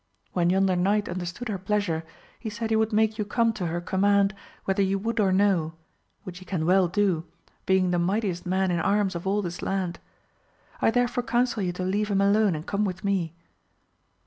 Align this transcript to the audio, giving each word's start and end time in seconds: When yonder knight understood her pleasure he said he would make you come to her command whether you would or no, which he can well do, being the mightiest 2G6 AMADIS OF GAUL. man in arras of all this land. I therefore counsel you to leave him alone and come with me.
When 0.33 0.49
yonder 0.49 0.75
knight 0.75 1.07
understood 1.07 1.47
her 1.47 1.59
pleasure 1.59 2.03
he 2.39 2.49
said 2.49 2.71
he 2.71 2.75
would 2.75 2.91
make 2.91 3.19
you 3.19 3.23
come 3.23 3.53
to 3.53 3.67
her 3.67 3.79
command 3.79 4.33
whether 4.65 4.81
you 4.81 4.97
would 4.97 5.19
or 5.19 5.31
no, 5.31 5.73
which 6.23 6.39
he 6.39 6.43
can 6.45 6.65
well 6.65 6.87
do, 6.87 7.25
being 7.67 7.91
the 7.91 7.99
mightiest 7.99 8.43
2G6 8.43 8.47
AMADIS 8.47 8.47
OF 8.47 8.51
GAUL. 8.51 8.67
man 8.67 8.71
in 8.95 8.99
arras 8.99 9.13
of 9.13 9.27
all 9.27 9.41
this 9.43 9.61
land. 9.61 9.99
I 10.81 10.89
therefore 10.89 11.21
counsel 11.21 11.61
you 11.61 11.71
to 11.73 11.83
leave 11.83 12.07
him 12.09 12.19
alone 12.19 12.55
and 12.55 12.65
come 12.65 12.83
with 12.83 13.03
me. 13.03 13.35